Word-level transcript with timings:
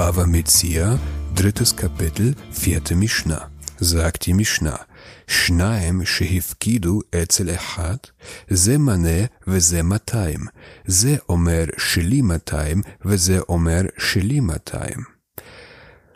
Bava 0.00 0.26
Metzia, 0.26 0.98
drittes 1.34 1.76
Kapitel, 1.76 2.34
vierte 2.50 2.94
Mishnah, 2.94 3.50
sagt 3.78 4.24
die 4.24 4.32
Mishnah. 4.32 4.86
Schnaim 5.26 6.06
shehifkidu 6.06 7.02
etzel 7.10 7.50
echad, 7.50 8.14
ze 8.48 8.78
mane 8.78 9.28
veze 9.44 9.82
mataim, 9.82 10.48
ze 10.86 11.20
omer 11.28 11.68
sheli 11.76 12.22
mataim 12.22 12.82
omer 13.46 13.92
sheli. 14.40 14.40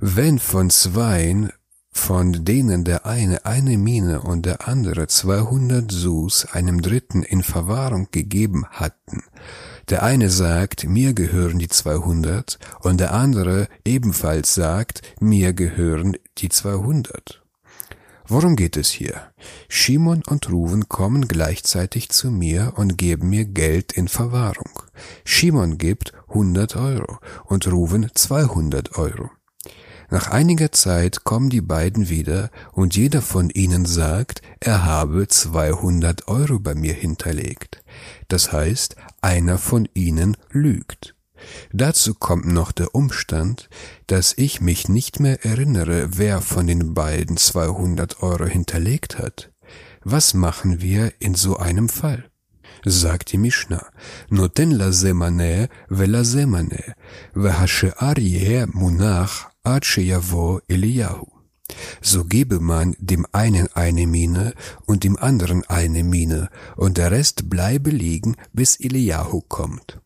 Wenn 0.00 0.40
von 0.40 0.70
zweien 0.70 1.52
von 1.98 2.44
denen 2.44 2.84
der 2.84 3.04
eine 3.04 3.44
eine 3.44 3.76
Mine 3.76 4.22
und 4.22 4.46
der 4.46 4.66
andere 4.68 5.08
200 5.08 5.90
Sus 5.90 6.46
einem 6.46 6.80
Dritten 6.80 7.22
in 7.22 7.42
Verwahrung 7.42 8.08
gegeben 8.10 8.64
hatten, 8.70 9.24
der 9.90 10.02
eine 10.02 10.30
sagt, 10.30 10.84
mir 10.84 11.12
gehören 11.12 11.58
die 11.58 11.68
200 11.68 12.58
und 12.80 13.00
der 13.00 13.12
andere 13.12 13.68
ebenfalls 13.84 14.54
sagt, 14.54 15.02
mir 15.20 15.52
gehören 15.52 16.16
die 16.38 16.48
200. 16.48 17.42
Worum 18.26 18.56
geht 18.56 18.76
es 18.76 18.90
hier? 18.90 19.32
Shimon 19.68 20.22
und 20.26 20.50
Ruven 20.50 20.88
kommen 20.88 21.28
gleichzeitig 21.28 22.10
zu 22.10 22.30
mir 22.30 22.74
und 22.76 22.98
geben 22.98 23.30
mir 23.30 23.46
Geld 23.46 23.92
in 23.92 24.06
Verwahrung. 24.06 24.82
Shimon 25.24 25.78
gibt 25.78 26.12
100 26.28 26.76
Euro 26.76 27.18
und 27.44 27.66
Ruven 27.66 28.10
200 28.14 28.98
Euro. 28.98 29.30
Nach 30.10 30.30
einiger 30.30 30.72
Zeit 30.72 31.24
kommen 31.24 31.50
die 31.50 31.60
beiden 31.60 32.08
wieder 32.08 32.50
und 32.72 32.96
jeder 32.96 33.20
von 33.20 33.50
ihnen 33.50 33.84
sagt, 33.84 34.40
er 34.58 34.84
habe 34.84 35.28
200 35.28 36.28
Euro 36.28 36.58
bei 36.58 36.74
mir 36.74 36.94
hinterlegt. 36.94 37.82
Das 38.28 38.52
heißt, 38.52 38.96
einer 39.20 39.58
von 39.58 39.86
ihnen 39.92 40.36
lügt. 40.50 41.14
Dazu 41.72 42.14
kommt 42.14 42.46
noch 42.46 42.72
der 42.72 42.94
Umstand, 42.94 43.68
dass 44.06 44.34
ich 44.36 44.60
mich 44.60 44.88
nicht 44.88 45.20
mehr 45.20 45.44
erinnere, 45.44 46.08
wer 46.16 46.40
von 46.40 46.66
den 46.66 46.94
beiden 46.94 47.36
200 47.36 48.22
Euro 48.22 48.46
hinterlegt 48.46 49.18
hat. 49.18 49.50
Was 50.02 50.32
machen 50.32 50.80
wir 50.80 51.12
in 51.18 51.34
so 51.34 51.58
einem 51.58 51.88
Fall? 51.88 52.30
sagt 52.84 53.32
die 53.32 53.38
Mishnah. 53.38 53.84
Noten 54.30 54.70
la 54.70 54.92
semane, 54.92 55.68
ve 55.88 56.06
la 56.06 56.22
zemane, 56.22 56.94
ve 57.34 58.66
munach 58.72 59.47
Ace 59.64 59.98
Javo 59.98 60.60
Eliyahu. 60.68 61.26
So 62.00 62.24
gebe 62.24 62.60
man 62.60 62.96
dem 62.98 63.26
einen 63.32 63.68
eine 63.74 64.06
Mine 64.06 64.54
und 64.86 65.04
dem 65.04 65.16
anderen 65.16 65.64
eine 65.64 66.04
Mine, 66.04 66.48
und 66.76 66.96
der 66.96 67.10
Rest 67.10 67.50
bleibe 67.50 67.90
liegen, 67.90 68.36
bis 68.52 68.78
Eliyahu 68.80 69.42
kommt. 69.42 70.00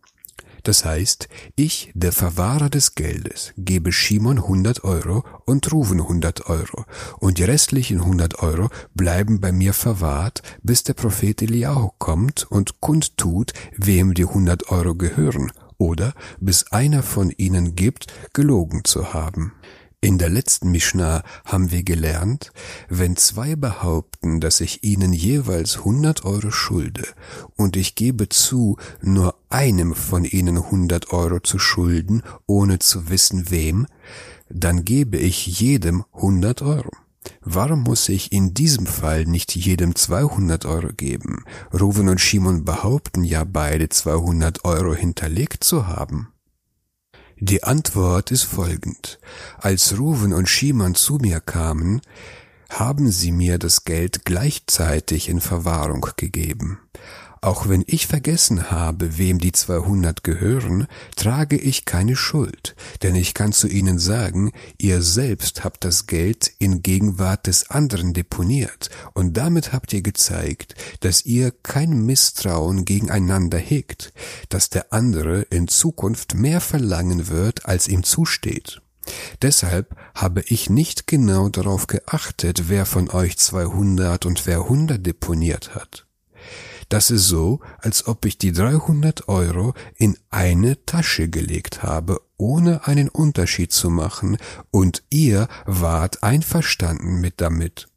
Das 0.65 0.85
heißt, 0.85 1.29
ich, 1.57 1.91
der 1.95 2.13
Verwahrer 2.13 2.71
des 2.71 2.95
Geldes, 2.95 3.53
gebe 3.57 3.93
Shimon 3.93 4.39
100 4.39 4.85
Euro 4.85 5.25
und 5.45 5.71
Ruven 5.73 6.01
100 6.01 6.47
Euro, 6.47 6.85
und 7.19 7.39
die 7.39 7.45
restlichen 7.45 8.01
100 8.01 8.39
Euro 8.39 8.71
bleiben 8.95 9.41
bei 9.41 9.53
mir 9.53 9.75
verwahrt, 9.75 10.43
bis 10.63 10.83
der 10.83 10.95
Prophet 10.95 11.43
Eliyahu 11.43 11.91
kommt 11.99 12.51
und 12.51 12.81
kundtut, 12.81 13.53
wem 13.77 14.15
die 14.15 14.27
100 14.27 14.71
Euro 14.71 14.95
gehören 14.95 15.53
oder 15.83 16.15
bis 16.39 16.71
einer 16.71 17.03
von 17.03 17.31
ihnen 17.31 17.75
gibt, 17.75 18.07
gelogen 18.33 18.85
zu 18.85 19.13
haben. 19.13 19.53
In 20.01 20.17
der 20.19 20.31
letzten 20.31 20.71
Mishnah 20.71 21.25
haben 21.45 21.73
wir 21.73 21.83
gelernt, 21.83 22.53
wenn 22.89 23.17
zwei 23.17 23.57
behaupten, 23.57 24.41
dass 24.41 24.61
ich 24.61 24.85
ihnen 24.85 25.13
jeweils 25.13 25.79
100 25.79 26.25
Euro 26.25 26.53
schulde 26.53 27.03
und 27.57 27.77
ich 27.77 27.97
gebe 27.97 28.29
zu, 28.29 28.77
nur 29.01 29.35
einem 29.49 29.95
von 29.95 30.25
ihnen 30.25 30.57
100 30.57 31.13
Euro 31.13 31.41
zu 31.41 31.59
schulden, 31.59 32.23
ohne 32.47 32.79
zu 32.79 33.09
wissen 33.11 33.51
wem, 33.51 33.87
dann 34.49 34.85
gebe 34.85 35.19
ich 35.19 35.47
jedem 35.61 36.05
100 36.13 36.63
Euro. 36.63 36.91
Warum 37.45 37.83
muss 37.83 38.09
ich 38.09 38.31
in 38.31 38.55
diesem 38.55 38.87
Fall 38.87 39.25
nicht 39.25 39.57
jedem 39.57 39.97
200 39.97 40.65
Euro 40.65 40.93
geben? 40.93 41.45
Ruven 41.73 42.09
und 42.09 42.21
Shimon 42.21 42.65
behaupten 42.65 43.25
ja 43.25 43.43
beide 43.45 43.89
200 43.89 44.65
Euro 44.65 44.95
hinterlegt 44.95 45.65
zu 45.65 45.89
haben. 45.89 46.29
Die 47.39 47.65
Antwort 47.65 48.31
ist 48.31 48.45
folgend. 48.45 49.19
Als 49.59 49.99
Ruven 49.99 50.33
und 50.33 50.49
Schiemann 50.49 50.95
zu 50.95 51.17
mir 51.17 51.41
kamen, 51.41 52.01
haben 52.71 53.11
sie 53.11 53.33
mir 53.33 53.59
das 53.59 53.83
Geld 53.83 54.25
gleichzeitig 54.25 55.29
in 55.29 55.41
Verwahrung 55.41 56.07
gegeben. 56.17 56.79
Auch 57.45 57.69
wenn 57.69 57.83
ich 57.89 58.07
vergessen 58.07 58.71
habe, 58.71 59.19
wem 59.19 59.41
die 59.41 59.51
200 59.51 60.23
gehören, 60.23 60.87
trage 61.17 61.57
ich 61.57 61.85
keine 61.85 62.15
Schuld, 62.15 62.77
denn 63.03 63.17
ich 63.17 63.35
kann 63.35 63.53
zu 63.53 63.67
ihnen 63.67 63.99
sagen, 63.99 64.53
ihr 64.79 65.03
selbst 65.03 65.65
habt 65.65 65.85
das 65.85 66.07
Geld 66.07 66.53
in 66.61 66.85
Gegenwart 66.85 67.49
des 67.49 67.69
anderen 67.69 68.15
deponiert, 68.15 68.91
und 69.13 69.37
damit 69.37 69.73
habt 69.73 69.93
ihr 69.93 70.03
gezeigt, 70.03 70.77
dass 71.01 71.27
ihr 71.27 71.51
kein 71.65 72.07
Misstrauen 72.07 72.85
gegeneinander 72.85 73.59
hegt, 73.59 74.13
dass 74.49 74.71
der 74.71 74.93
andere 74.93 75.43
in 75.43 75.67
Zukunft 75.67 76.37
mehr 76.37 76.61
verlangen 76.61 77.27
wird, 77.27 77.67
als 77.67 77.89
ihm 77.89 78.05
zusteht. 78.05 78.81
Deshalb 79.43 79.97
habe 80.15 80.45
ich 80.47 80.71
nicht 80.71 81.09
genau 81.09 81.49
darauf 81.49 81.89
geachtet, 81.89 82.69
wer 82.69 82.87
von 82.87 83.11
euch 83.11 83.37
200 83.37 84.27
und 84.27 84.47
wer 84.47 84.61
100 84.61 85.05
deponiert 85.05 85.75
hat. 85.75 86.07
Das 86.93 87.11
ist 87.11 87.27
so, 87.27 87.61
als 87.79 88.07
ob 88.07 88.27
ich 88.27 88.37
die 88.37 88.53
300 88.53 89.27
Euro 89.27 89.73
in 89.97 90.19
eine 90.29 90.85
Tasche 90.85 91.31
gelegt 91.31 91.83
habe, 91.83 92.21
ohne 92.37 92.87
einen 92.87 93.09
Unterschied 93.09 93.73
zu 93.73 93.89
machen, 93.89 94.37
und 94.71 95.03
ihr 95.09 95.49
wart 95.65 96.23
einverstanden 96.23 97.19
mit 97.19 97.41
damit. 97.41 97.89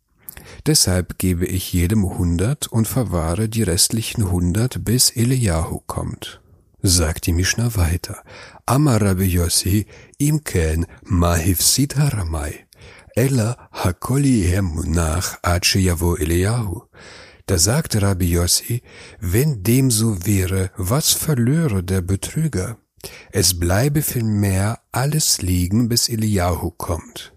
Deshalb 0.66 1.18
gebe 1.18 1.46
ich 1.46 1.74
jedem 1.74 2.06
100 2.06 2.68
und 2.68 2.88
verwahre 2.88 3.50
die 3.50 3.64
restlichen 3.64 4.28
100, 4.28 4.86
bis 4.86 5.10
Eliyahu 5.10 5.82
kommt. 5.88 6.40
Sagt 6.82 7.26
die 7.26 7.34
Mishnah 7.34 7.76
weiter. 7.76 8.24
Amar 8.66 9.02
Rabbi 9.02 9.26
Yossi 9.26 9.88
im 10.20 10.46
Ken 10.46 10.86
mahifsid 11.04 11.98
haramai. 11.98 12.66
Ella 13.14 13.68
hakoli 13.74 14.58
munach 14.62 15.38
ad 15.42 15.68
Eliyahu. 15.76 16.84
Da 17.48 17.60
sagte 17.60 18.02
Rabbi 18.02 18.32
Yossi, 18.32 18.82
wenn 19.20 19.62
dem 19.62 19.92
so 19.92 20.26
wäre, 20.26 20.72
was 20.78 21.12
verlöre 21.12 21.84
der 21.84 22.02
Betrüger? 22.02 22.78
Es 23.32 23.60
bleibe 23.60 24.02
vielmehr 24.02 24.80
alles 24.92 25.44
liegen, 25.44 25.88
bis 25.88 26.10
Eliyahu 26.10 26.72
kommt. 26.72 27.34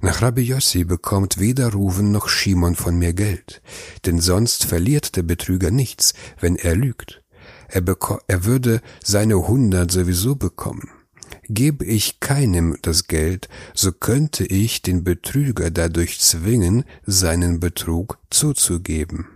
Nach 0.00 0.22
Rabbi 0.22 0.42
Yossi 0.42 0.82
bekommt 0.82 1.38
weder 1.38 1.72
Ruven 1.72 2.10
noch 2.10 2.28
Shimon 2.28 2.74
von 2.74 2.98
mir 2.98 3.12
Geld, 3.12 3.62
denn 4.06 4.20
sonst 4.20 4.64
verliert 4.64 5.14
der 5.14 5.22
Betrüger 5.22 5.70
nichts, 5.70 6.14
wenn 6.40 6.56
er 6.56 6.74
lügt. 6.74 7.22
Er, 7.68 7.82
er 8.26 8.44
würde 8.44 8.80
seine 9.04 9.46
hundert 9.46 9.92
sowieso 9.92 10.34
bekommen. 10.34 10.90
Gebe 11.48 11.84
ich 11.86 12.20
keinem 12.20 12.76
das 12.82 13.06
Geld, 13.06 13.48
so 13.74 13.92
könnte 13.92 14.44
ich 14.44 14.82
den 14.82 15.02
Betrüger 15.02 15.70
dadurch 15.70 16.20
zwingen, 16.20 16.84
seinen 17.06 17.58
Betrug 17.58 18.18
zuzugeben. 18.28 19.26